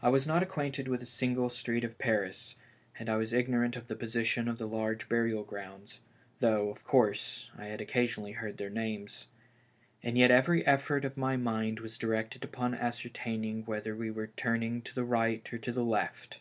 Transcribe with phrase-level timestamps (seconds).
[0.00, 2.54] I was not acquainted with a single street of Paris,
[2.96, 6.00] and I was ignorant of the position of the large burial grounds
[6.38, 9.26] (though, of course, I had occasionally heard their names),
[10.00, 11.38] and yet every effort THE FUNERAL.
[11.38, 15.52] 263 of my mind was directed upon ascertaining whether we were turning to the right
[15.52, 16.38] or to the left.